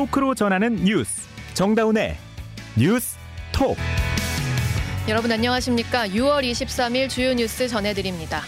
[0.00, 2.16] 토크로 전하는 뉴스 정다운의
[2.74, 3.18] 뉴스
[3.52, 3.76] 톡
[5.08, 6.08] 여러분 안녕하십니까?
[6.08, 8.42] 6월 23일 주요 뉴스 전해드립니다.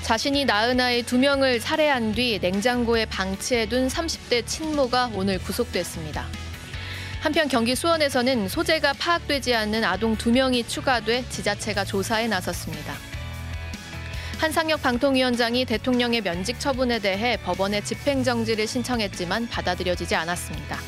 [0.00, 6.24] 자신이 낳은 아이 두 명을 살해한 뒤 냉장고에 방치해둔 30대 친모가 오늘 구속됐습니다.
[7.20, 12.94] 한편 경기 수원에서는 소재가 파악되지 않는 아동 두 명이 추가돼 지자체가 조사에 나섰습니다.
[14.38, 20.78] 한상혁 방통위원장이 대통령의 면직 처분에 대해 법원에 집행정지를 신청했지만 받아들여지지 않았습니다.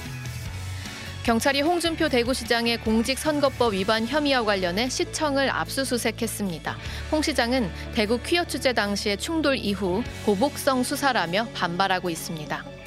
[1.25, 6.77] 경찰이 홍준표 대구시장의 공직선거법 위반 혐의와 관련해 시청을 압수수색했습니다.
[7.11, 12.78] 홍 시장은 대구 퀴어 축제 당시의 충돌 이후 보복성 수사라며 반발하고 있습니다.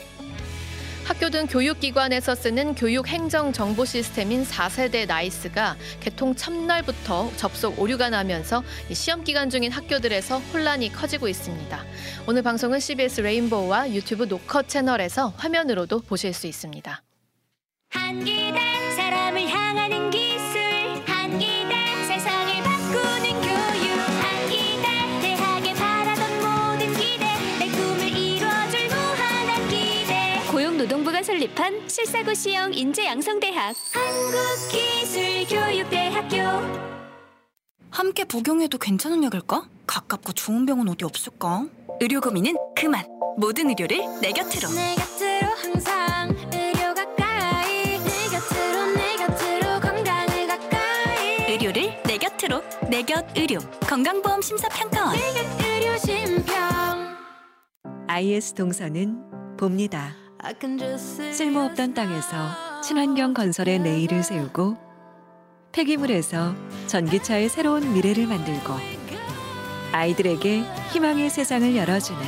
[1.03, 9.23] 학교 등 교육기관에서 쓰는 교육행정 정보 시스템인 4세대 나이스가 개통 첫날부터 접속 오류가 나면서 시험
[9.23, 11.83] 기간 중인 학교들에서 혼란이 커지고 있습니다.
[12.27, 17.02] 오늘 방송은 CBS 레인보우와 유튜브 노컷 채널에서 화면으로도 보실 수 있습니다.
[17.89, 18.59] 한기대
[18.95, 20.30] 사람을 향하는 기
[31.42, 36.38] 설립한 실사고 시형 인재 양성대학 한국기술교육대학교
[37.89, 39.67] 함께 복용해도 괜찮은 약일까?
[39.88, 41.66] 가깝고 좋은 병원 어디 없을까?
[42.00, 43.03] 의료 고민은 그만.
[43.38, 44.70] 모든 의료를 내 곁으로.
[44.70, 52.61] 내 곁으로 항상 의료 가까이 내 곁으로 내 곁으로 건강을 가까이 의료를 내 곁으로.
[52.89, 53.58] 내 곁 의료.
[53.88, 55.16] 건강보험 심사평가원.
[55.17, 57.17] 내곁 의료 심평
[58.08, 59.17] IS 동서는
[59.58, 60.14] 봅니다.
[61.34, 64.75] 쓸모없던 땅에서 친환경 건설의 내일을 세우고
[65.72, 66.56] 폐기물에서
[66.88, 68.73] 전기차의 새로운 미래를 만들고
[69.92, 72.22] 아이들에게 희망의 세상을 열어주는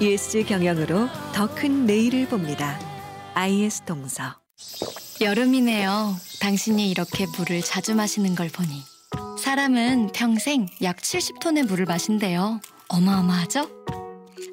[0.00, 2.78] ESG 경영으로 더 큰 내일을 봅니다.
[3.34, 4.22] IS 동서.
[5.20, 6.14] 여름이네요.
[6.40, 8.82] 당신이 이렇게 물을 자주 마시는 걸 보니.
[9.38, 12.60] 사람은 평생 약 70톤의 물을 마신대요.
[12.88, 13.68] 어마어마하죠?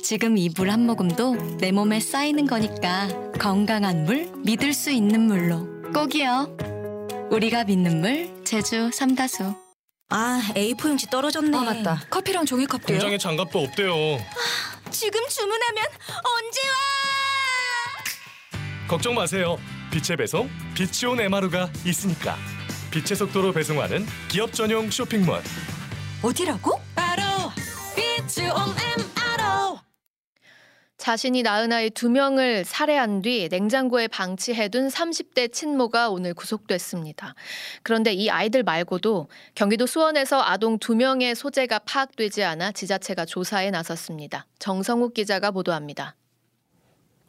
[0.02, 3.08] 지금 이 물 한 모금도 내 몸에 쌓이는 거니까
[3.40, 6.58] 건강한 물, 믿을 수 있는 물로 꼭이요.
[7.32, 9.54] 우리가 믿는 물, 제주 삼다수.
[10.10, 11.58] 아, A4용지 떨어졌네.
[11.58, 12.02] 아, 맞다.
[12.10, 12.98] 커피랑 종이컵도요?
[13.00, 13.94] 공장에 장갑도 없대요.
[14.92, 15.84] 지금 주문하면
[16.24, 16.76] 언제 와?
[18.88, 19.58] 걱정 마세요.
[19.92, 22.38] 빛의 배송 비치온 에마루가 있으니까.
[22.92, 25.42] 빛의 속도로 배송하는 기업 전용 쇼핑몰.
[26.22, 26.80] 어디라고?
[26.96, 27.22] 바로
[27.96, 29.17] 비추온 MRO.
[31.08, 37.34] 자신이 낳은 아이 두 명을 살해한 뒤 냉장고에 방치해둔 30대 친모가 오늘 구속됐습니다.
[37.82, 44.48] 그런데 이 아이들 말고도 경기도 수원에서 아동 두 명의 소재가 파악되지 않아 지자체가 조사에 나섰습니다.
[44.60, 46.18] 정성욱 기자가 보도합니다.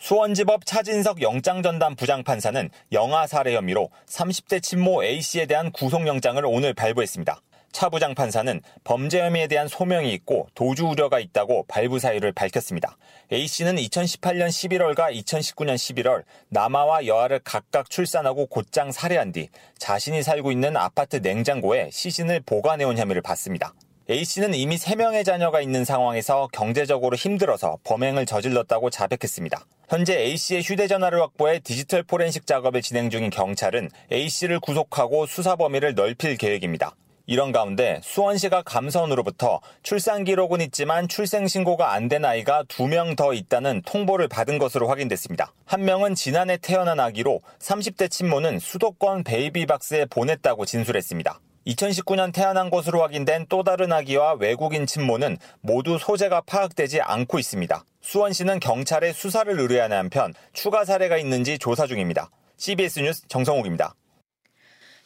[0.01, 7.41] 수원지법 차진석 영장전담 부장판사는 영아 살해 혐의로 30대 친모 A씨에 대한 구속영장을 오늘 발부했습니다.
[7.73, 12.97] 차 부장 판사는 범죄 혐의에 대한 소명이 있고 도주 우려가 있다고 발부 사유를 밝혔습니다.
[13.33, 20.77] A씨는 2018년 11월과 2019년 11월 남아와 여아를 각각 출산하고 곧장 살해한 뒤 자신이 살고 있는
[20.77, 23.75] 아파트 냉장고에 시신을 보관해온 혐의를 받습니다.
[24.11, 29.67] A씨는 이미 3명의 자녀가 있는 상황에서 경제적으로 힘들어서 범행을 저질렀다고 자백했습니다.
[29.91, 36.39] 현재 A씨의 휴대전화를 확보해 디지털 포렌식 작업을 진행 중인 경찰은 A씨를 구속하고 수사 범위를 넓힐
[36.39, 36.95] 계획입니다.
[37.31, 43.35] 이런 가운데 수원시가 감선으로부터 출산 기록은 있지만 출생 신고가 안 된 아이가 두 명 더
[43.35, 45.53] 있다는 통보를 받은 것으로 확인됐습니다.
[45.67, 51.39] 한 명은 지난해 태어난 아기로 30대 친모는 수도권 베이비박스에 보냈다고 진술했습니다.
[51.67, 57.85] 2019년 태어난 것으로 확인된 또 다른 아기와 외국인 친모는 모두 소재가 파악되지 않고 있습니다.
[58.01, 62.31] 수원시는 경찰에 수사를 의뢰하는 한편 추가 사례가 있는지 조사 중입니다.
[62.57, 63.95] CBS 뉴스 정성욱입니다.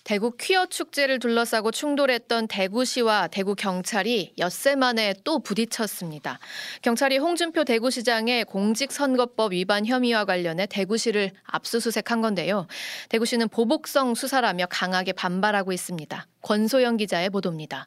[0.05, 6.41] 대구 퀴어 축제를 둘러싸고 충돌했던 대구시와 대구 경찰이 엿새 만에 또 부딪혔습니다.
[6.83, 12.67] 경찰이 홍준표 대구시장의 공직선거법 위반 혐의와 관련해 대구시를 압수수색한 건데요.
[13.11, 16.27] 대구시는 보복성 수사라며 강하게 반발하고 있습니다.
[16.43, 17.87] 권소영 기자의 보도입니다.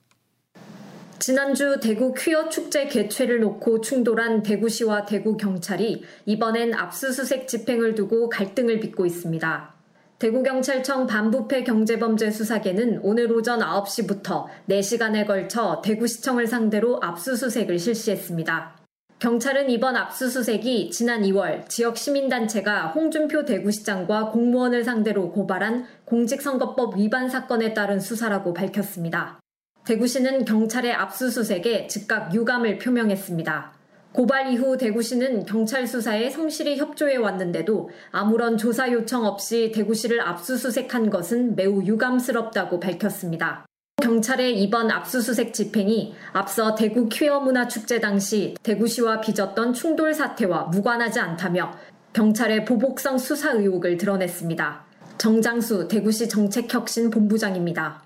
[1.19, 8.79] 지난주 대구 퀴어 축제 개최를 놓고 충돌한 대구시와 대구 경찰이 이번엔 압수수색 집행을 두고 갈등을
[8.79, 9.75] 빚고 있습니다.
[10.17, 18.77] 대구경찰청 반부패 경제범죄수사계는 오늘 오전 9시부터 4시간에 걸쳐 대구시청을 상대로 압수수색을 실시했습니다.
[19.19, 27.73] 경찰은 이번 압수수색이 지난 2월 지역 시민단체가 홍준표 대구시장과 공무원을 상대로 고발한 공직선거법 위반 사건에
[27.73, 29.41] 따른 수사라고 밝혔습니다.
[29.85, 33.75] 대구시는 경찰의 압수수색에 즉각 유감을 표명했습니다.
[34.15, 41.57] 고발 이후 대구시는 경찰 수사에 성실히 협조해 왔는데도 아무런 조사 요청 없이 대구시를 압수수색한 것은
[41.57, 43.65] 매우 유감스럽다고 밝혔습니다.
[44.01, 51.19] 경찰의 이번 압수수색 집행이 앞서 대구 퀴어 문화 축제 당시 대구시와 빚었던 충돌 사태와 무관하지
[51.19, 51.77] 않다며
[52.13, 54.85] 경찰의 보복성 수사 의혹을 드러냈습니다.
[55.17, 58.01] 정장수 대구시 정책혁신 본부장입니다.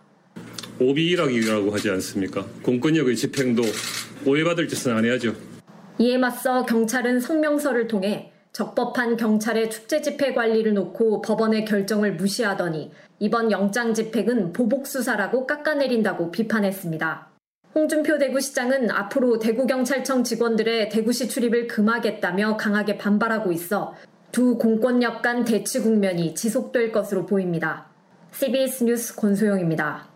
[0.79, 2.47] 오비일학이라고 하지 않습니까?
[2.63, 3.61] 공권력의 집행도
[4.25, 5.48] 오해받을 짓은 안 해야죠.
[6.01, 13.51] 이에 맞서 경찰은 성명서를 통해 적법한 경찰의 축제 집회 관리를 놓고 법원의 결정을 무시하더니 이번
[13.51, 17.27] 영장 집행은 보복 수사라고 깎아내린다고 비판했습니다.
[17.75, 23.93] 홍준표 대구시장은 앞으로 대구경찰청 직원들의 대구시 출입을 금하겠다며 강하게 반발하고 있어
[24.31, 27.87] 두 공권력 간 대치 국면이 지속될 것으로 보입니다.
[28.31, 30.08] CBS 뉴스 권소영입니다.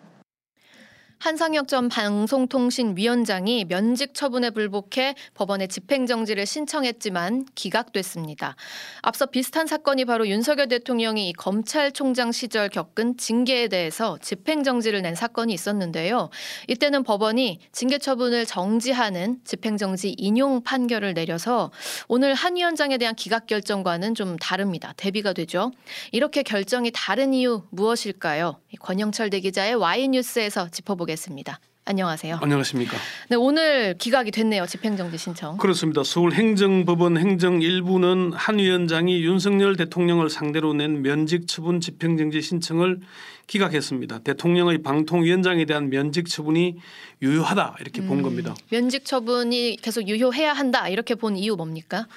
[1.24, 8.58] 한상혁 전 방송통신위원장이 면직 처분에 불복해 법원에 집행정지를 신청했지만 기각됐습니다.
[9.02, 16.30] 앞서 비슷한 사건이 바로 윤석열 대통령이 검찰총장 시절 겪은 징계에 대해서 집행정지를 낸 사건이 있었는데요.
[16.68, 21.72] 이때는 법원이 징계 처분을 정지하는 집행정지 인용 판결을 내려서
[22.10, 24.94] 오늘 한 위원장에 대한 기각 결정과는 좀 다릅니다.
[24.98, 25.72] 대비가 되죠.
[26.12, 28.60] 이렇게 결정이 다른 이유 무엇일까요?
[28.82, 31.13] 권영철 대기자의 Y뉴스에서 짚어보겠습니다.
[31.14, 31.60] 보겠습니다.
[31.86, 32.40] 안녕하세요.
[32.42, 32.96] 안녕하십니까.
[33.30, 34.66] 네, 오늘 기각이 됐네요.
[34.66, 35.58] 집행정지 신청.
[35.58, 36.02] 그렇습니다.
[36.02, 43.02] 서울행정법원 행정 1부는 한 위원장이 윤석열 대통령을 상대로 낸 면직 처분 집행정지 신청을
[43.48, 44.20] 기각했습니다.
[44.20, 46.78] 대통령의 방통위원장에 대한 면직 처분이
[47.22, 48.56] 유효하다 이렇게 음, 본 겁니다.
[48.72, 52.08] 면직 처분이 계속 유효해야 한다 이렇게 본 이유 뭡니까?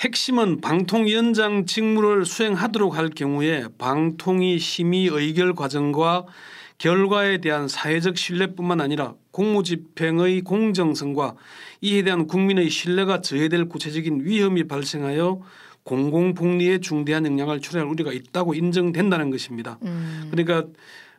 [0.00, 6.24] 핵심은 방통위원장 직무를 수행하도록 할 경우에 방통위 심의 의결 과정과
[6.80, 11.34] 결과에 대한 사회적 신뢰뿐만 아니라 공무집행의 공정성과
[11.82, 15.42] 이에 대한 국민의 신뢰가 저해될 구체적인 위험이 발생하여
[15.84, 19.78] 공공복리에 중대한 영향을 초래할 우려가 있다고 인정된다는 것입니다.
[19.82, 20.28] 음.
[20.30, 20.64] 그러니까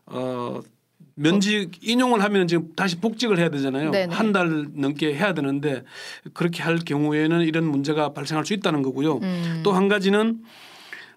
[0.08, 0.62] 어
[1.14, 3.92] 면직 인용을 하면 지금 다시 복직을 해야 되잖아요.
[4.10, 5.84] 한 달 넘게 해야 되는데
[6.34, 9.18] 그렇게 할 경우에는 이런 문제가 발생할 수 있다는 거고요.
[9.18, 9.62] 음.
[9.64, 10.40] 또한 가지는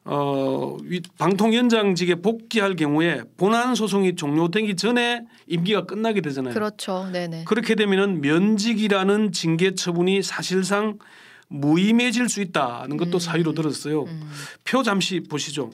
[0.06, 0.76] 어,
[1.18, 6.52] 방통위원장직에 복귀할 경우에 본안 소송이 종료되기 전에 임기가 끝나게 되잖아요.
[6.52, 7.08] 그렇죠.
[7.10, 7.44] 네네.
[7.46, 10.98] 그렇게 되면은 면직이라는 징계 처분이 사실상
[11.48, 13.18] 무의미해질 수 있다는 것도 음.
[13.18, 14.02] 사유로 들었어요.
[14.04, 14.30] 음.
[14.64, 15.70] 표 잠시 보시죠.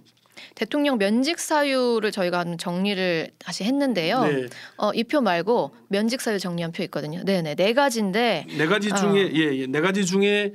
[0.55, 4.25] 대통령 면직 사유를 저희가 정리를 다시 했는데요.
[4.25, 4.47] 네.
[4.79, 7.23] 어, 이 표 말고 면직 사유 정리한 표 있거든요.
[7.25, 9.31] 네네 네 가지인데 네 가지 중에 어.
[9.35, 10.53] 예, 예, 네 가지 중에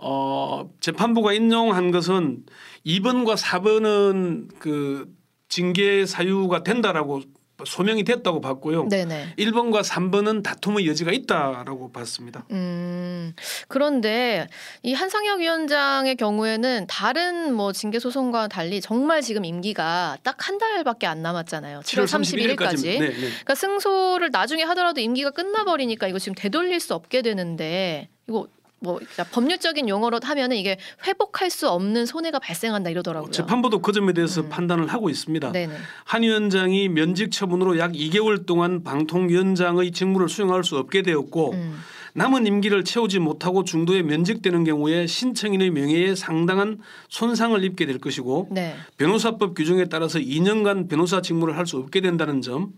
[0.00, 2.44] 어, 재판부가 인용한 것은
[2.86, 5.12] 2번과 4번은 그
[5.48, 7.22] 징계 사유가 된다라고
[7.64, 8.86] 소명이 됐다고 봤고요.
[8.88, 9.34] 네네.
[9.36, 12.44] 1번과 3번은 다툼의 여지가 있다라고 봤습니다.
[12.52, 13.34] 음,
[13.66, 14.46] 그런데
[14.84, 21.06] 이 한상혁 위원장의 경우에는 다른 뭐 징계 소송과 달리 정말 지금 임기가 딱 한 달밖에
[21.06, 21.80] 안 남았잖아요.
[21.80, 22.84] 7월 31일까지.
[22.84, 23.12] 네, 네.
[23.12, 28.46] 그러니까 승소를 나중에 하더라도 임기가 끝나버리니까 이거 지금 되돌릴 수 없게 되는데 이거
[28.80, 29.00] 뭐
[29.32, 33.30] 법률적인 용어로 하면은 이게 회복할 수 없는 손해가 발생한다 이러더라고요.
[33.30, 34.48] 재판부도 그 점에 대해서 음.
[34.48, 35.52] 판단을 하고 있습니다.
[35.52, 35.74] 네네.
[36.04, 41.78] 한 위원장이 면직 처분으로 약 2개월 동안 방통위원장의 직무를 수행할 수 없게 되었고 음.
[42.14, 48.74] 남은 임기를 채우지 못하고 중도에 면직되는 경우에 신청인의 명예에 상당한 손상을 입게 될 것이고 네.
[48.96, 52.72] 변호사법 규정에 따라서 2년간 변호사 직무를 할 수 없게 된다는 점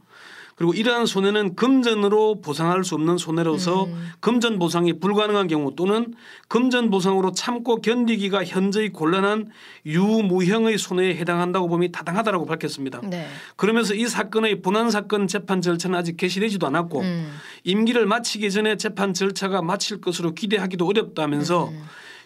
[0.61, 4.11] 그리고 이러한 손해는 금전으로 보상할 수 없는 손해로서 음.
[4.21, 6.13] 금전 보상이 불가능한 경우 또는
[6.49, 9.49] 금전 보상으로 참고 견디기가 현저히 곤란한
[9.87, 13.01] 유무형의 손해에 해당한다고 봄이 타당하다라고 밝혔습니다.
[13.05, 13.27] 네.
[13.57, 17.33] 그러면서 이 사건의 본안 사건 재판 절차는 아직 개시되지도 않았고 음.
[17.65, 21.85] 임기를 마치기 전에 재판 절차가 마칠 것으로 기대하기도 어렵다면서 음.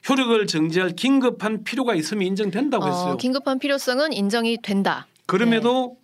[0.08, 3.12] 효력을 정지할 긴급한 필요가 있음이 인정된다고 어, 했어요.
[3.12, 5.06] 어, 긴급한 필요성은 인정이 된다.
[5.26, 6.03] 그럼에도 네.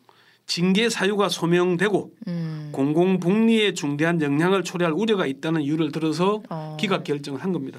[0.50, 2.71] 징계 사유가 소명되고 음.
[2.73, 6.76] 공공 복리에 중대한 영향을 초래할 우려가 있다는 이유를 들어서 어.
[6.78, 7.78] 기각 결정을 한 겁니다.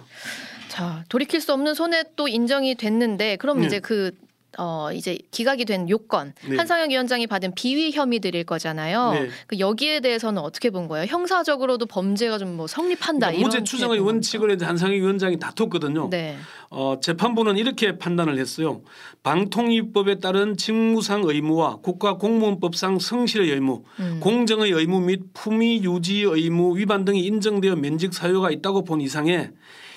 [0.69, 3.65] 자 돌이킬 수 없는 손해 또 인정이 됐는데 그럼 네.
[3.67, 4.11] 이제 그
[4.57, 6.57] 어, 이제 기각이 된 요건 네.
[6.57, 9.13] 한상혁 위원장이 받은 비위 혐의들일 거잖아요.
[9.13, 9.29] 네.
[9.47, 11.05] 그 여기에 대해서는 어떻게 본 거예요?
[11.07, 16.09] 형사적으로도 범죄가 좀 뭐 성립한다 그러니까 모제 추정의 원칙을 이제 한상혁 위원장이 다퉜거든요.
[16.09, 16.37] 네.
[16.69, 18.81] 어, 재판부는 이렇게 판단을 했어요.
[19.23, 24.19] 방통위법에 따른 직무상 의무와 국가공무원법상 성실의 의무, 음.
[24.21, 29.51] 공정의 의무 및 품위 유지 의무 위반 등이 인정되어 면직 사유가 있다고 본 이상에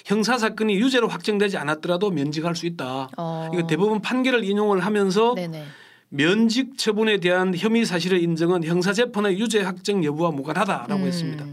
[0.05, 3.09] 형사 사건이 유죄로 확정되지 않았더라도 면직할 수 있다.
[3.17, 3.51] 어.
[3.53, 5.65] 이거 대부분 판결을 인용을 하면서 네네.
[6.11, 11.07] 면직 처분에 대한 혐의 사실의 인정은 형사 재판의 유죄 확정 여부와 무관하다라고 음.
[11.07, 11.45] 했습니다.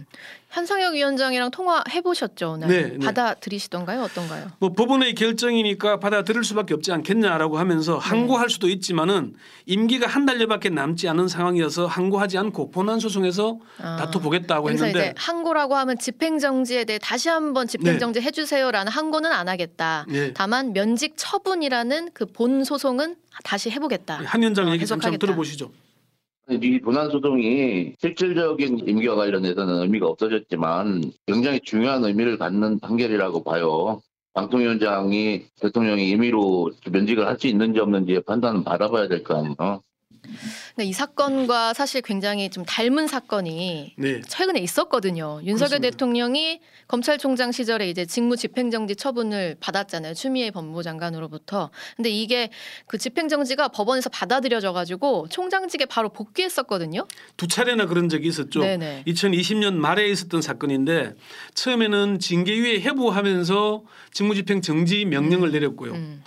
[0.51, 3.05] 한상혁 위원장이랑 통화해 보셨죠 오늘 네, 네.
[3.05, 4.48] 받아들이시던가요 어떤가요?
[4.60, 8.10] 뭐 법원의 결정이니까 받아들일 수밖에 없지 않겠냐라고 하면서 네.
[8.10, 14.20] 항고할 수도 있지만은 임기가 한 달여밖에 남지 않은 상황이어서 항고하지 않고 본안 소송에서 아, 다투
[14.20, 18.25] 보겠다고 했는데 이제 항고라고 하면 집행정지에 대해 다시 한번 집행정지 네.
[18.25, 20.05] 해주세요라는 항고는 안 하겠다.
[20.10, 20.34] 네.
[20.34, 24.22] 다만 면직 처분이라는 그 본 소송은 다시 해보겠다.
[24.25, 25.72] 한 위원장 어, 얘기 좀 들어보시죠.
[26.51, 34.01] 이 본안 소송이 실질적인 임기와 관련해서는 의미가 없어졌지만 굉장히 중요한 의미를 갖는 판결이라고 봐요.
[34.34, 39.81] 방통위원장이 대통령이 임의로 면직을 할 수 있는지 없는지의 판단은 받아봐야 될 거 아니에요.
[40.74, 44.22] 그러니까 이 사건과 사실 굉장히 좀 닮은 사건이 네.
[44.28, 45.42] 최근에 있었거든요.
[45.44, 45.90] 윤석열 그렇습니다.
[45.92, 50.14] 대통령이 검찰총장 시절에 이제 직무 집행정지 처분을 받았잖아요.
[50.14, 51.70] 추미애 법무장관으로부터.
[51.96, 52.50] 근데 이게
[52.88, 57.08] 그 집행정지가 법원에서 받아들여져 가지고 총장직에 바로 복귀했었거든요.
[57.38, 58.60] 두 차례나 그런 적이 있었죠.
[58.62, 59.04] 네네.
[59.08, 61.16] 2020년 말에 있었던 사건인데
[61.54, 63.84] 처음에는 징계위에 해부하면서
[64.14, 65.52] 직무집행 정지 명령을 음.
[65.52, 65.94] 내렸고요.
[65.94, 66.24] 음.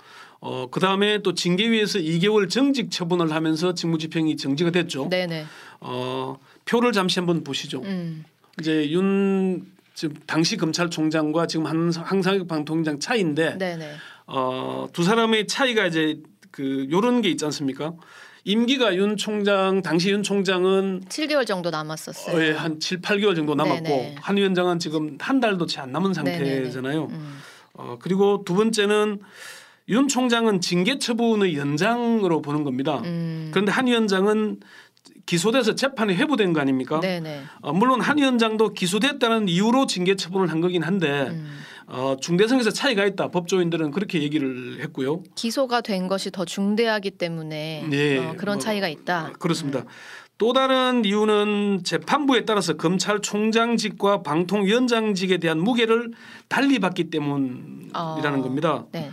[0.47, 5.09] 어, 그 다음에 또 징계위에서 2개월 정직 처분을 하면서 직무집행이 정지가 됐죠.
[5.09, 5.43] 네네.
[5.79, 7.81] 어, 표를 잠시 한번 보시죠.
[7.81, 8.23] 음.
[8.59, 13.95] 이제 윤 지금 당시 검찰총장과 지금 한 항상혁 방통장 차이인데 네네.
[14.27, 16.19] 어, 두 사람의 차이가 이제
[16.51, 17.93] 그 요런 게 있지 않습니까?
[18.43, 22.35] 임기가 윤 총장 당시 윤 총장은 7개월 정도 남았었어요.
[22.37, 24.15] 어, 예, 한 7, 8개월 정도 남았고 네네.
[24.21, 27.05] 한 위원장은 지금 한 달도 채 안 남은 상태잖아요.
[27.05, 27.39] 음.
[27.73, 29.19] 어, 그리고 두 번째는
[29.89, 33.01] 윤 총장은 징계 처분의 연장으로 보는 겁니다.
[33.05, 33.49] 음.
[33.51, 34.59] 그런데 한 위원장은
[35.25, 36.99] 기소돼서 재판이 회부된 거 아닙니까?
[36.99, 37.43] 네네.
[37.61, 41.59] 어, 물론 한 위원장도 기소됐다는 이유로 징계 처분을 한 거긴 한데 음.
[41.87, 43.29] 어, 중대성에서 차이가 있다.
[43.29, 45.23] 법조인들은 그렇게 얘기를 했고요.
[45.35, 48.17] 기소가 된 것이 더 중대하기 때문에 네.
[48.17, 49.33] 어, 그런 뭐, 차이가 있다.
[49.39, 49.79] 그렇습니다.
[49.79, 49.85] 음.
[50.37, 56.11] 또 다른 이유는 재판부에 따라서 검찰총장직과 방통위원장직에 대한 무게를
[56.49, 58.85] 달리 받기 때문이라는 어, 겁니다.
[58.91, 59.04] 네.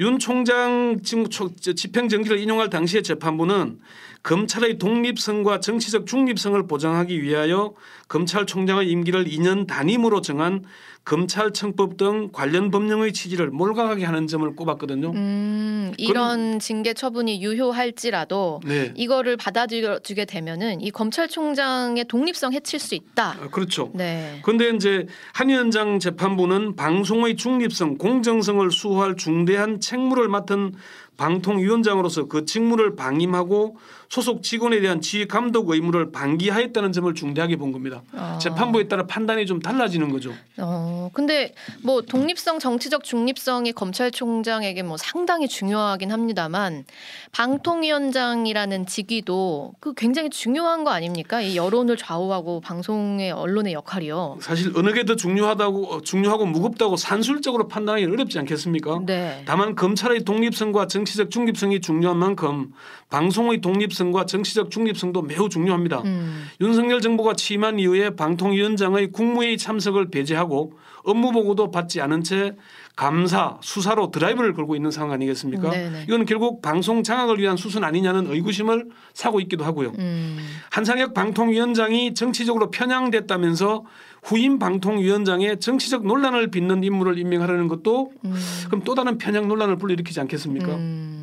[0.00, 3.80] 윤 총장 집행정지를 인용할 당시의 재판부는
[4.22, 7.74] 검찰의 독립성과 정치적 중립성을 보장하기 위하여
[8.08, 10.64] 검찰총장의 임기를 2년 단임으로 정한
[11.04, 15.10] 검찰청법 등 관련 법령의 취지를 몰각하게 하는 점을 꼽았거든요.
[15.10, 18.92] 음, 이런 징계 처분이 유효할지라도 네.
[18.96, 23.38] 이거를 받아들여주게 되면은 이 검찰총장의 독립성 해칠 수 있다.
[23.40, 23.90] 아, 그렇죠.
[23.94, 24.40] 네.
[24.44, 30.74] 그런데 이제 한 위원장 재판부는 방송의 중립성, 공정성을 수호할 중대한 책무를 맡은
[31.16, 33.76] 방통위원장으로서 그 직무를 방임하고
[34.10, 38.02] 소속 직원에 대한 지휘 감독 의무를 방기하였다는 점을 중대하게 본 겁니다.
[38.12, 38.38] 어.
[38.42, 40.32] 재판부에 따라 판단이 좀 달라지는 거죠.
[40.58, 46.84] 어, 근데 뭐 독립성, 정치적 중립성이 검찰총장에게 뭐 상당히 중요하긴 합니다만
[47.30, 51.40] 방통위원장이라는 직위도 그 굉장히 중요한 거 아닙니까?
[51.40, 54.38] 이 여론을 좌우하고 방송의 언론의 역할이요.
[54.40, 59.00] 사실 어느 게 더 중요하다고 어, 중요하고 무겁다고 산술적으로 판단하기 어렵지 않겠습니까?
[59.06, 59.42] 네.
[59.46, 62.72] 다만 검찰의 독립성과 정치적 중립성이 중요한 만큼
[63.08, 66.00] 방송의 독립성 과 정치적 중립성도 매우 중요합니다.
[66.06, 66.46] 음.
[66.60, 70.72] 윤석열 정부가 취임한 이후에 방통위원장의 국무회의 참석을 배제하고
[71.04, 72.56] 업무 보고도 받지 않은 채
[72.96, 75.70] 감사, 수사로 드라이브를 걸고 있는 상황 아니겠습니까?
[75.70, 76.04] 네네.
[76.08, 79.92] 이건 결국 방송 장악을 위한 수순 아니냐는 의구심을 사고 있기도 하고요.
[79.98, 80.38] 음.
[80.70, 83.84] 한상혁 방통위원장이 정치적으로 편향됐다면서
[84.22, 88.34] 후임 방통위원장의 정치적 논란을 빚는 인물을 임명하려는 것도 음.
[88.66, 90.74] 그럼 또 다른 편향 논란을 불러일으키지 않겠습니까?
[90.74, 91.19] 음.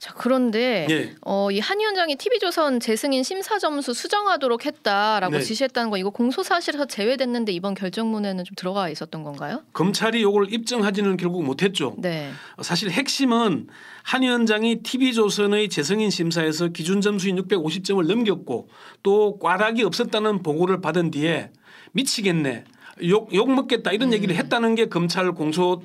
[0.00, 1.14] 자 그런데 예.
[1.22, 5.42] 어, 이 한 위원장이 TV조선 재승인 심사 점수 수정하도록 했다라고 네.
[5.42, 9.62] 지시했다는 거 이거 공소 사실에서 제외됐는데 이번 결정문에는 좀 들어가 있었던 건가요?
[9.72, 11.94] 검찰이 이걸 입증하지는 결국 못했죠.
[11.98, 12.30] 네.
[12.62, 13.68] 사실 핵심은
[14.02, 18.68] 한 위원장이 TV조선의 재승인 심사에서 기준 점수인 650점을 넘겼고
[19.04, 21.50] 또 꽈락이 없었다는 보고를 받은 뒤에
[21.92, 22.64] 미치겠네.
[23.04, 24.12] 욕, 욕 먹겠다 이런 음.
[24.12, 25.82] 얘기를 했다는 게 검찰 공소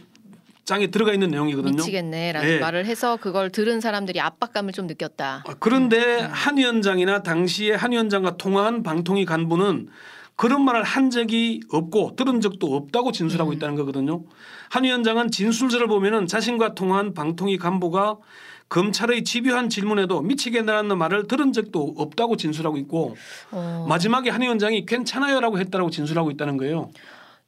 [0.68, 1.78] 장에 들어가 있는 내용이거든요.
[1.78, 2.60] 미치겠네라는 네.
[2.60, 5.46] 말을 해서 그걸 들은 사람들이 압박감을 좀 느꼈다.
[5.48, 6.30] 아, 그런데 음.
[6.30, 9.88] 한 위원장이나 당시에 한 위원장과 통화한 방통위 간부는
[10.36, 13.54] 그런 말을 한 적이 없고 들은 적도 없다고 진술하고 음.
[13.56, 14.26] 있다는 거거든요.
[14.70, 18.18] 한 위원장은 진술서를 보면은 자신과 통화한 방통위 간부가
[18.68, 23.16] 검찰의 집요한 질문에도 미치겠다는 말을 들은 적도 없다고 진술하고 있고
[23.52, 23.86] 어.
[23.88, 26.90] 마지막에 한 위원장이 괜찮아요라고 했다라고 진술하고 있다는 거예요.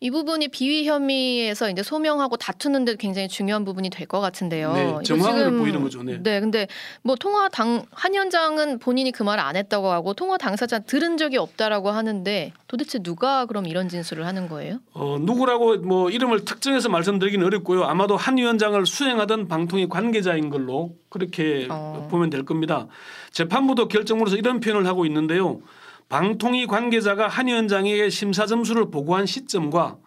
[0.01, 4.73] 이 부분이 비위 혐의에서 이제 소명하고 다투는데 굉장히 중요한 부분이 될 것 같은데요.
[4.73, 6.01] 네, 정황을 보이는 거죠.
[6.03, 6.17] 네.
[6.23, 6.67] 네, 근데
[7.03, 11.89] 뭐 통화 당한 위원장은 본인이 그 말을 안 했다고 하고 통화 당사자 들은 적이 없다라고
[11.91, 14.79] 하는데 도대체 누가 그럼 이런 진술을 하는 거예요?
[14.93, 17.83] 어, 누구라고 뭐 이름을 특정해서 말씀드리기는 어렵고요.
[17.83, 22.07] 아마도 한 위원장을 수행하던 방통위 관계자인 걸로 그렇게 어.
[22.09, 22.87] 보면 될 겁니다.
[23.31, 25.59] 재판부도 결정문에서 이런 표현을 하고 있는데요.
[26.09, 29.97] 방통위 관계자가 한 위원장에게 심사 점수를 보고한 시점과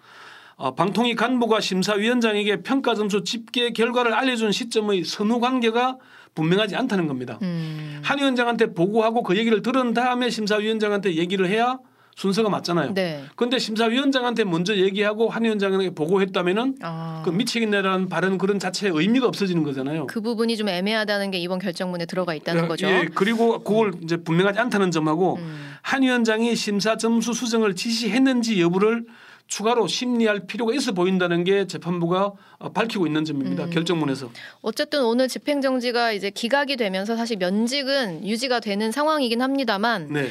[0.57, 5.99] 어, 방통위 간부가 심사위원장에게 평가 점수 집계 결과를 알려준 시점의 선후 관계가
[6.35, 7.39] 분명하지 않다는 겁니다.
[7.43, 8.01] 음.
[8.05, 11.79] 한 위원장한테 보고하고 그 얘기를 들은 다음에 심사위원장한테 얘기를 해야
[12.17, 12.95] 순서가 맞잖아요.
[12.95, 13.25] 네.
[13.37, 17.23] 그런데 심사위원장한테 먼저 얘기하고 한 위원장에게 보고했다면은 아.
[17.25, 20.07] 그 미치겠네라는 발언 그런 자체의 의미가 없어지는 거잖아요.
[20.07, 22.87] 그 부분이 좀 애매하다는 게 이번 결정문에 들어가 있다는 예, 거죠.
[22.87, 25.73] 예, 그리고 그걸 이제 분명하지 않다는 점하고 음.
[25.81, 29.07] 한 위원장이 심사 점수 수정을 지시했는지 여부를
[29.47, 33.65] 추가로 심리할 필요가 있어 보인다는 게 재판부가 어, 밝히고 있는 점입니다.
[33.65, 33.71] 음.
[33.71, 34.31] 결정문에서.
[34.63, 40.29] 어쨌든 오늘 집행정지가 이제 기각이 되면서 사실 면직은 유지가 되는 상황이긴 합니다만 네.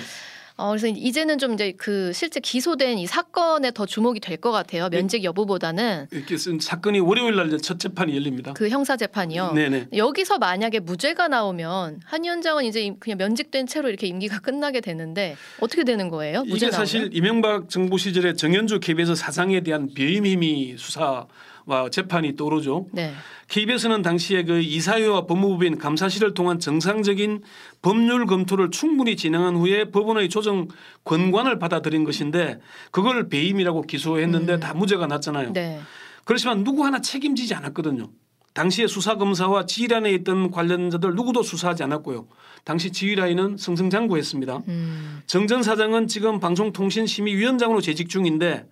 [0.62, 4.90] 어, 그래서 이제는 좀 이제 그 실제 기소된 이 사건에 더 주목이 될 것 같아요.
[4.90, 8.54] 면직 여부보다는 이렇게 쓴 사건이 월요일 날첫 재판이 열립니다.
[8.54, 9.52] 그 형사 재판이요.
[9.54, 9.88] 네네.
[9.96, 15.84] 여기서 만약에 무죄가 나오면 한 위원장은 이제 그냥 면직된 채로 이렇게 임기가 끝나게 되는데 어떻게
[15.84, 16.44] 되는 거예요?
[16.44, 17.16] 무죄 이게 사실 나오면?
[17.18, 21.26] 이명박 정부 시절에 정현주 KBS 사장에 대한 배임 혐의 수사
[21.66, 22.88] 와 재판이 떠오르죠.
[22.92, 23.14] 네.
[23.48, 27.42] KBS는 당시에 그 이사회와 법무부인 감사실을 통한 정상적인
[27.82, 30.68] 법률 검토를 충분히 진행한 후에 법원의 조정
[31.04, 32.60] 권관을 받아들인 것인데
[32.92, 34.60] 그걸 배임이라고 기소했는데 음.
[34.60, 35.54] 다 무죄가 났잖아요.
[35.54, 35.80] 네.
[36.26, 38.10] 그렇지만 누구 하나 책임지지 않았거든요.
[38.54, 42.28] 당시에 수사검사와 지휘란에 있던 관련자들 누구도 수사하지 않았고요.
[42.64, 44.64] 당시 지휘라인은 승승장구했습니다.
[44.68, 45.22] 음.
[45.26, 48.66] 정전 사장은 지금 방송통신심의위원장으로 재직 중인데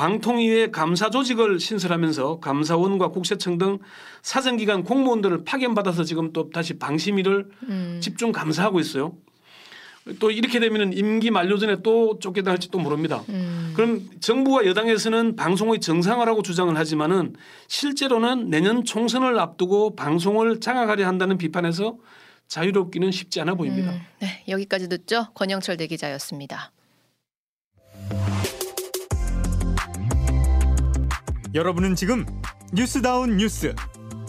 [0.00, 3.78] 방통위의 감사 조직을 신설하면서 감사원과 국세청 등
[4.22, 8.00] 사정기관 공무원들을 파견받아서 지금 또 다시 방심위를 음.
[8.02, 9.12] 집중 감사하고 있어요.
[10.18, 13.22] 또 이렇게 되면 임기 만료 전에 또 쫓겨날지 또 모릅니다.
[13.28, 13.74] 음.
[13.76, 17.34] 그럼 정부와 여당에서는 방송의 정상화라고 주장을 하지만은
[17.68, 21.98] 실제로는 내년 총선을 앞두고 방송을 장악하려 한다는 비판에서
[22.48, 23.92] 자유롭기는 쉽지 않아 보입니다.
[23.92, 24.00] 음.
[24.20, 25.26] 네, 여기까지 듣죠.
[25.34, 26.72] 권영철 대기자였습니다.
[31.52, 32.24] 여러분은 지금
[32.72, 33.74] 뉴스다운 뉴스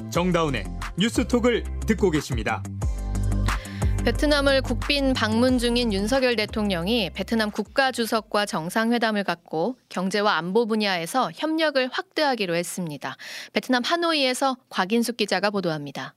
[0.09, 0.63] 정다운의
[0.97, 2.63] 뉴스톡을 듣고 계십니다.
[4.03, 11.87] 베트남을 국빈 방문 중인 윤석열 대통령이 베트남 국가 주석과 정상회담을 갖고 경제와 안보 분야에서 협력을
[11.91, 13.15] 확대하기로 했습니다.
[13.53, 16.15] 베트남 하노이에서 곽인숙 기자가 보도합니다.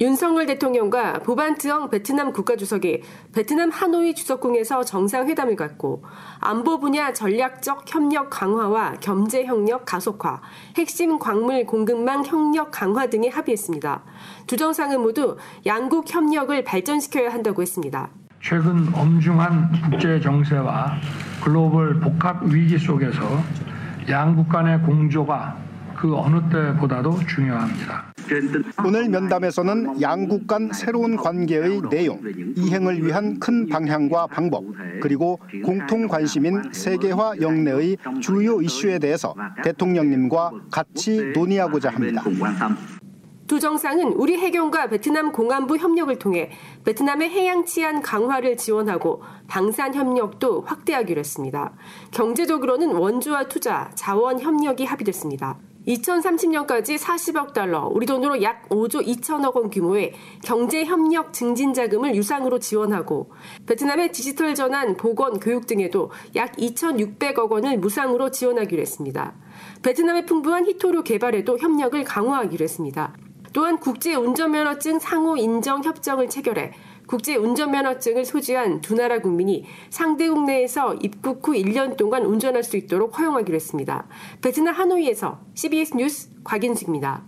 [0.00, 3.02] 윤석열 대통령과 보반트엉 베트남 국가주석이
[3.32, 6.02] 베트남 하노이 주석궁에서 정상회담을 갖고
[6.40, 10.40] 안보 분야 전략적 협력 강화와 경제 협력 가속화,
[10.76, 14.02] 핵심 광물 공급망 협력 강화 등에 합의했습니다.
[14.48, 18.10] 두 정상은 모두 양국 협력을 발전시켜야 한다고 했습니다.
[18.42, 20.96] 최근 엄중한 국제 정세와
[21.42, 23.20] 글로벌 복합 위기 속에서
[24.08, 25.63] 양국 간의 공조가
[26.04, 28.12] 그 어느 때보다도 중요합니다.
[28.84, 32.20] 오늘 면담에서는 양국 간 새로운 관계의 내용,
[32.54, 34.64] 이행을 위한 큰 방향과 방법,
[35.00, 42.22] 그리고 공통 관심인 세계화 영내의 주요 이슈에 대해서 대통령님과 같이 논의하고자 합니다.
[43.46, 46.50] 두 정상은 우리 해경과 베트남 공안부 협력을 통해
[46.84, 51.72] 베트남의 해양 치안 강화를 지원하고 방산 협력도 확대하기로 했습니다.
[52.10, 55.56] 경제적으로는 원주와 투자, 자원 협력이 합의됐습니다.
[55.86, 62.58] 2030년까지 40억 달러, 우리 돈으로 약 5조 2천억 원 규모의 경제 협력 증진 자금을 유상으로
[62.58, 63.30] 지원하고
[63.66, 69.34] 베트남의 디지털 전환, 보건, 교육 등에도 약 2,600억 원을 무상으로 지원하기로 했습니다.
[69.82, 73.14] 베트남의 풍부한 희토류 개발에도 협력을 강화하기로 했습니다.
[73.52, 76.72] 또한 국제 운전면허증 상호 인정 협정을 체결해
[77.06, 83.18] 국제 운전면허증을 소지한 두 나라 국민이 상대국 내에서 입국 후 1년 동안 운전할 수 있도록
[83.18, 84.06] 허용하기로 했습니다.
[84.42, 87.24] 베트남 하노이에서 CBS 뉴스 곽인숙입니다.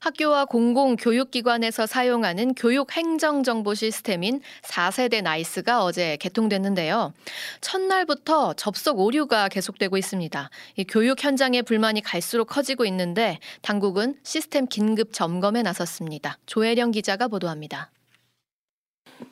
[0.00, 7.12] 학교와 공공교육기관에서 사용하는 교육행정정보 시스템인 4세대 나이스가 어제 개통됐는데요.
[7.60, 10.50] 첫날부터 접속 오류가 계속되고 있습니다.
[10.88, 16.38] 교육 현장의 불만이 갈수록 커지고 있는데 당국은 시스템 긴급 점검에 나섰습니다.
[16.46, 17.90] 조혜령 기자가 보도합니다.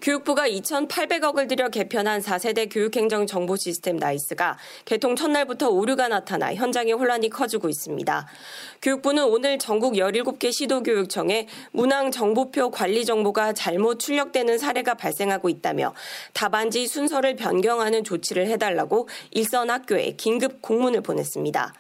[0.01, 7.31] 교육부가 2,800억을 들여 개편한 4세대 교육행정 정보 시스템 나이스가 개통 첫날부터 오류가 나타나 현장의 혼란이
[7.31, 8.27] 커지고 있습니다.
[8.83, 15.94] 교육부는 오늘 전국 17개 시도교육청에 문항 정보표 관리 정보가 잘못 출력되는 사례가 발생하고 있다며
[16.33, 21.72] 답안지 순서를 변경하는 조치를 해달라고 일선 학교에 긴급 공문을 보냈습니다.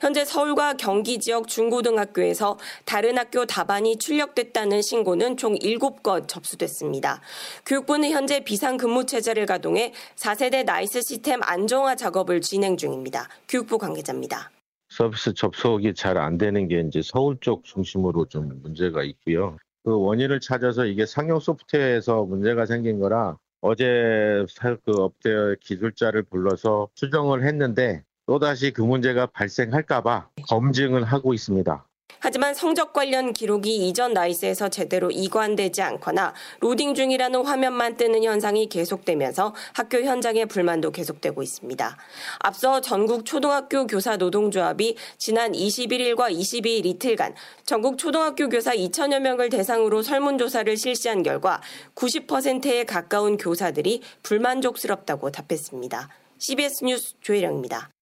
[0.00, 7.20] 현재 서울과 경기 지역 중고등학교에서 다른 학교 답안이 출력됐다는 신고는 총 7건 접수됐습니다.
[7.66, 13.28] 교육부는 현재 비상근무 체제를 가동해 4세대 나이스 시스템 안정화 작업을 진행 중입니다.
[13.48, 14.50] 교육부 관계자입니다.
[14.88, 19.56] 서비스 접속이 잘 안 되는 게 이제 서울 쪽 중심으로 좀 문제가 있고요.
[19.84, 24.44] 그 원인을 찾아서 이게 상용 소프트웨어에서 문제가 생긴 거라 어제
[24.84, 31.84] 그 업체 기술자를 불러서 수정을 했는데 또다시 그 문제가 발생할까봐 검증을 하고 있습니다.
[32.20, 39.54] 하지만 성적 관련 기록이 이전 나이스에서 제대로 이관되지 않거나 로딩 중이라는 화면만 뜨는 현상이 계속되면서
[39.74, 41.96] 학교 현장의 불만도 계속되고 있습니다.
[42.38, 47.34] 앞서 전국 초등학교 교사 노동조합이 지난 21일과 22일 이틀간
[47.66, 51.60] 전국 초등학교 교사 2천여 명을 대상으로 설문조사를 실시한 결과
[51.94, 56.08] 90%에 가까운 교사들이 불만족스럽다고 답했습니다.
[56.38, 57.93] CBS 뉴스 조혜령입니다.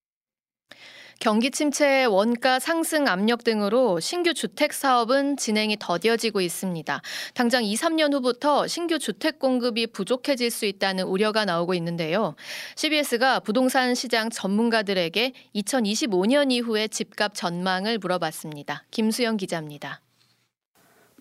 [1.23, 7.01] 경기 침체, 원가 상승 압력 등으로 신규 주택 사업은 진행이 더뎌지고 있습니다.
[7.33, 12.35] 당장 2, 3년 후부터 신규 주택 공급이 부족해질 수 있다는 우려가 나오고 있는데요.
[12.75, 18.83] CBS가 부동산 시장 전문가들에게 2025년 이후의 집값 전망을 물어봤습니다.
[18.91, 20.01] 김수영 기자입니다.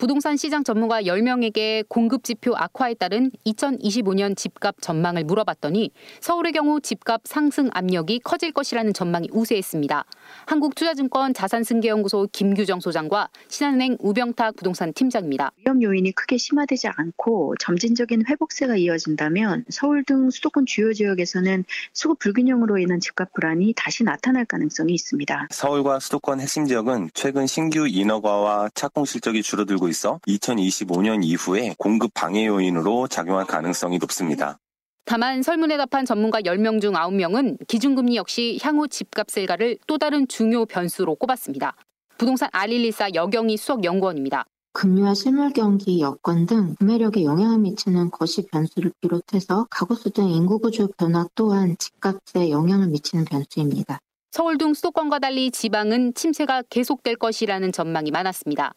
[0.03, 7.21] 부동산 시장 전문가 10명에게 공급 지표 악화에 따른 2025년 집값 전망을 물어봤더니 서울의 경우 집값
[7.23, 10.05] 상승 압력이 커질 것이라는 전망이 우세했습니다.
[10.47, 15.53] 한국투자증권 자산승계연구소 김규정 소장과 신한은행 우병탁 부동산 팀장입니다.
[15.59, 22.79] 위험 요인이 크게 심화되지 않고 점진적인 회복세가 이어진다면 서울 등 수도권 주요 지역에서는 수급 불균형으로
[22.79, 25.49] 인한 집값 불안이 다시 나타날 가능성이 있습니다.
[25.51, 32.47] 서울과 수도권 핵심 지역은 최근 신규 인허가와 착공 실적이 줄어들고 있어 2025년 이후에 공급 방해
[32.47, 34.59] 요인으로 작용할 가능성이 높습니다.
[35.05, 40.65] 다만 설문에 답한 전문가 10명 중 9명은 기준금리 역시 향후 집값 셀가를 또 다른 중요
[40.65, 41.75] 변수로 꼽았습니다.
[42.17, 44.45] 부동산 알릴리사 여경희 수석 연구원입니다.
[44.75, 50.89] 금리와 실물 경기 여건 등 구매력에 영향을 미치는 거시 변수를 비롯해서 가구수 등 인구 구조
[50.97, 53.99] 변화 또한 집값에 영향을 미치는 변수입니다.
[54.31, 58.73] 서울 등 수도권과 달리 지방은 침체가 계속될 것이라는 전망이 많았습니다.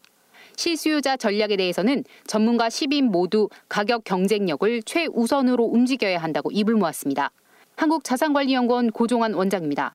[0.56, 7.30] 실수요자 전략에 대해서는 전문가 10인 모두 가격 경쟁력을 최우선으로 움직여야 한다고 입을 모았습니다.
[7.76, 9.94] 한국자산관리연구원 고종환 원장입니다.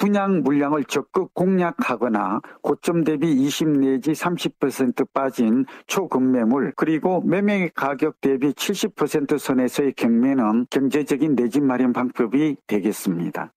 [0.00, 8.48] 분양 물량을 적극 공략하거나 고점 대비 20 내지 30% 빠진 초급매물 그리고 매매 가격 대비
[8.52, 13.52] 70% 선에서의 경매는 경제적인 내집 마련 방법이 되겠습니다.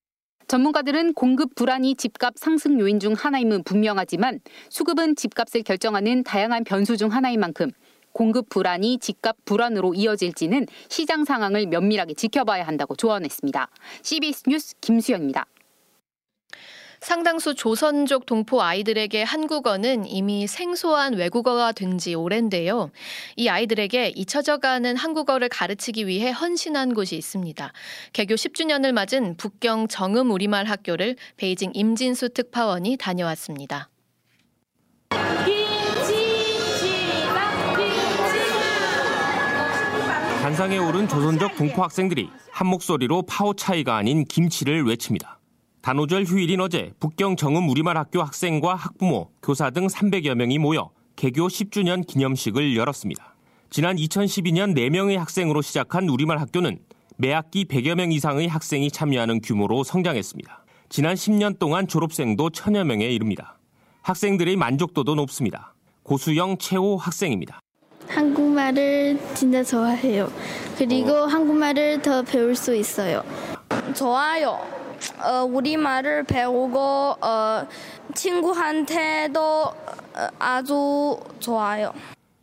[0.48, 7.12] 전문가들은 공급 불안이 집값 상승 요인 중 하나임은 분명하지만 수급은 집값을 결정하는 다양한 변수 중
[7.12, 7.72] 하나인 만큼
[8.12, 13.70] 공급 불안이 집값 불안으로 이어질지는 시장 상황을 면밀하게 지켜봐야 한다고 조언했습니다.
[14.04, 15.46] CBS 뉴스 김수영입니다.
[17.04, 22.90] 상당수 조선족 동포 아이들에게 한국어는 이미 생소한 외국어가 된 지 오랜데요.
[23.36, 27.72] 이 아이들에게 잊혀져가는 한국어를 가르치기 위해 헌신한 곳이 있습니다.
[28.14, 33.90] 개교 10주년을 맞은 북경 정음 우리말 학교를 베이징 임진수 특파원이 다녀왔습니다.
[40.42, 45.40] 단상에 오른 조선족 동포 학생들이 한 목소리로 파오 차이가 아닌 김치를 외칩니다.
[45.84, 51.50] 단오절 휴일인 어제 북경 정음 우리말 학교 학생과 학부모, 교사 등 300여 명이 모여 개교
[51.50, 53.36] 10주년 기념식을 열었습니다.
[53.70, 56.80] 지난 2012년 4명의 학생으로 시작한 우리말 학교는
[57.18, 60.64] 매 학기 100여 명 이상의 학생이 참여하는 규모로 성장했습니다.
[60.88, 63.60] 지난 10년 동안 졸업생도 천여 명에 이릅니다.
[64.04, 65.76] 학생들의 만족도도 높습니다.
[66.04, 67.60] 고수영 최호 학생입니다.
[68.08, 70.32] 한국말을 진짜 좋아해요.
[70.78, 71.26] 그리고 어.
[71.26, 73.22] 한국말을 더 배울 수 있어요.
[73.94, 74.83] 좋아요.
[75.20, 77.68] 어, 우리말을 배우고 어,
[78.14, 79.76] 친구한테도 어,
[80.40, 81.94] 아주 좋아요.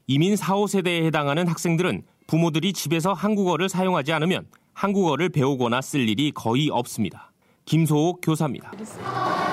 [0.07, 6.71] 이민 4, 5세대에 해당하는 학생들은 부모들이 집에서 한국어를 사용하지 않으면 한국어를 배우거나 쓸 일이 거의
[6.71, 7.33] 없습니다.
[7.65, 8.73] 김소옥 교사입니다.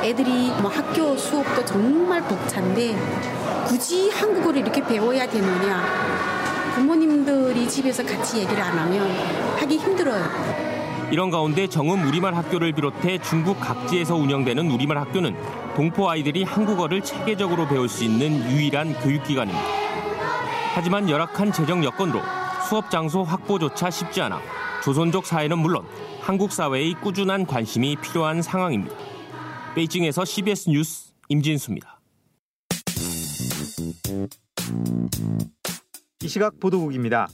[0.03, 2.95] 애들이 뭐 학교 수업도 정말 벅찬데
[3.67, 5.83] 굳이 한국어를 이렇게 배워야 되느냐.
[6.75, 9.09] 부모님들이 집에서 같이 얘기를 안 하면
[9.59, 10.66] 하기 힘들어요.
[11.09, 15.35] 이런 가운데 정음 우리말 학교를 비롯해 중국 각지에서 운영되는 우리말 학교는
[15.75, 19.67] 동포 아이들이 한국어를 체계적으로 배울 수 있는 유일한 교육기관입니다.
[20.73, 22.21] 하지만 열악한 재정 여건으로
[22.67, 24.41] 수업 장소 확보조차 쉽지 않아
[24.83, 25.85] 조선족 사회는 물론
[26.21, 28.93] 한국 사회의 꾸준한 관심이 필요한 상황입니다.
[29.75, 32.01] 베이징에서 CBS 뉴스 임진수입니다.
[36.21, 37.27] 이 시각 보도국입니다.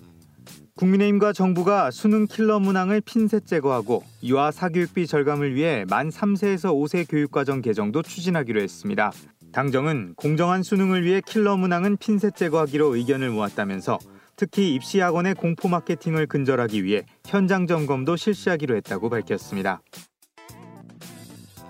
[0.75, 7.61] 국민의힘과 정부가 수능 킬러 문항을 핀셋 제거하고 유아 사교육비 절감을 위해 만 3세에서 5세 교육과정
[7.61, 9.11] 개정도 추진하기로 했습니다.
[9.51, 13.99] 당정은 공정한 수능을 위해 킬러 문항은 핀셋 제거하기로 의견을 모았다면서
[14.35, 19.79] 특히 입시 학원의 공포 마케팅을 근절하기 위해 현장 점검도 실시하기로 했다고 밝혔습니다.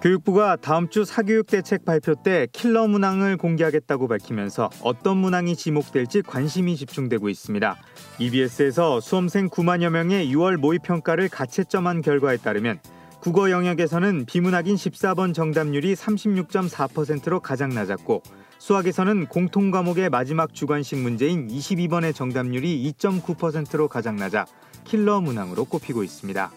[0.04, 6.76] 교육부가 다음 주 사교육 대책 발표 때 킬러 문항을 공개하겠다고 밝히면서 어떤 문항이 지목될지 관심이
[6.76, 7.78] 집중되고 있습니다.
[8.20, 12.82] EBS에서 수험생 9만여 명의 6월 모의 평가를 가채점한 결과에 따르면
[13.22, 18.24] 국어 영역에서는 비문학인 14번 정답률이 36.4%로 가장 낮았고
[18.58, 24.48] 수학에서는 공통 과목의 마지막 주관식 문제인 22번의 정답률이 2.9%로 가장 낮아
[24.84, 26.52] 킬러 문항으로 꼽히고 있습니다.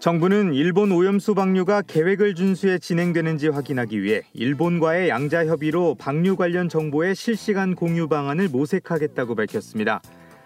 [0.00, 7.16] 정부는 일본 오염수 방류가 계획을 준수해 진행되는지 확인하기 위해 일본과의 양자 협의로 방류 관련 정보의
[7.16, 10.00] 실시간 공유 방안을 모색하겠다고 밝혔습니다.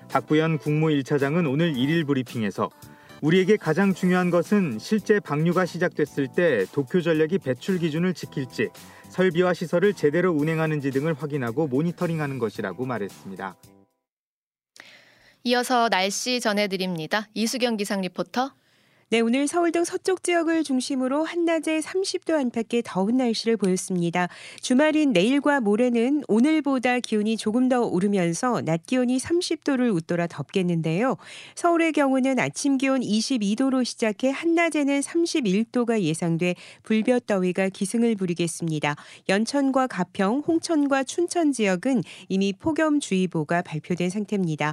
[0.09, 2.71] 박부현 국무 1차장은 오늘 1일 브리핑에서
[3.21, 8.71] 우리에게 가장 중요한 것은 실제 방류가 시작됐을 때 도쿄 전력이 배출 기준을 지킬지
[9.11, 13.57] 설비와 시설을 제대로 운행하는지 등을 확인하고 모니터링하는 것이라고 말했습니다.
[15.45, 17.29] 이어서 날씨 전해드립니다.
[17.35, 18.53] 이수경 기상 리포터.
[19.13, 24.29] 네, 오늘 서울 등 서쪽 지역을 중심으로 한낮에 30도 안팎의 더운 날씨를 보였습니다.
[24.63, 31.19] 주말인 내일과 모레는 오늘보다 기온이 조금 더 오르면서 낮 기온이 30도를 웃돌아 덥겠는데요.
[31.57, 38.97] 서울의 경우는 아침 기온 22도로 시작해 한낮에는 31도가 예상돼 불볕 더위가 기승을 부리겠습니다.
[39.29, 44.73] 연천과 가평, 홍천과 춘천 지역은 이미 폭염주의보가 발표된 상태입니다.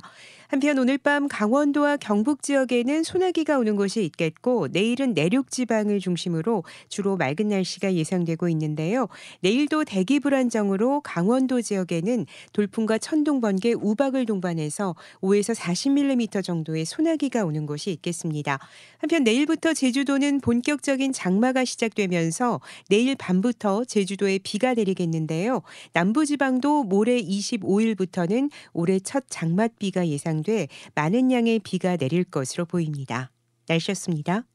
[0.49, 7.17] 한편 오늘 밤 강원도와 경북 지역에는 소나기가 오는 곳이 있겠고 내일은 내륙 지방을 중심으로 주로
[7.17, 9.09] 맑은 날씨가 예상되고 있는데요.
[9.41, 17.67] 내일도 대기 불안정으로 강원도 지역에는 돌풍과 천둥 번개 우박을 동반해서 5에서 40mm 정도의 소나기가 오는
[17.67, 18.57] 곳이 있겠습니다.
[18.97, 22.59] 한편 내일부터 제주도는 본격적인 장마가 시작되면서
[22.89, 25.61] 내일 밤부터 제주도에 비가 내리겠는데요.
[25.93, 33.31] 남부 지방도 모레 25일부터는 올해 첫 장맛비가 예상 예상돼 많은 양의 비가 내릴 것으로 보입니다.
[33.67, 34.45] 날씨였습니다.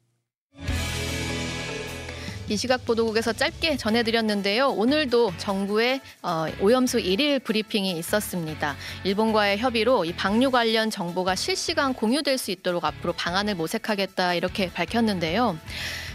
[2.46, 4.68] 이 시각 보도국에서 짧게 전해드렸는데요.
[4.68, 8.76] 오늘도 정부의 어, 오염수 1일 브리핑이 있었습니다.
[9.04, 15.56] 일본과의 협의로 이 방류 관련 정보가 실시간 공유될 수 있도록 앞으로 방안을 모색하겠다 이렇게 밝혔는데요.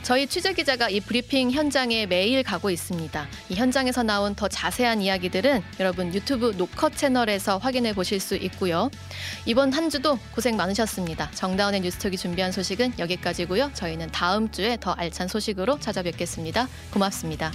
[0.04, 3.28] 저희 취재 기자가 이 브리핑 현장에 매일 가고 있습니다.
[3.50, 8.90] 이 현장에서 나온 더 자세한 이야기들은 여러분 유튜브 노컷 채널에서 확인해 보실 수 있고요.
[9.46, 11.30] 이번 한 주도 고생 많으셨습니다.
[11.32, 13.72] 정다운의 뉴스톡이 준비한 소식은 여기까지고요.
[13.74, 16.68] 저희는 다음 주에 더 알찬 소식으로 찾아뵙겠습니다.
[16.92, 17.52] 고맙습니다.